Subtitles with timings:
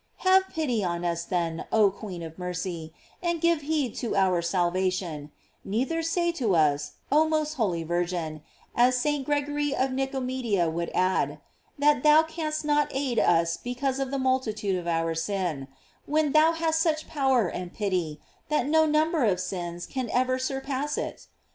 [0.09, 4.41] * Have pity on us, then, oh queen of mercy, and give heed to our
[4.41, 5.31] salvation;
[5.63, 8.41] neither say to us, oh most holy Virgin,
[8.75, 9.23] as St.
[9.23, 11.37] Gregory of Nico media would add,
[11.77, 15.67] that thou canst not aid us be cause of the multitude of our sins,
[16.07, 20.97] when thou hast such power and pity that no number of sins can ever surpass
[20.97, 21.27] it!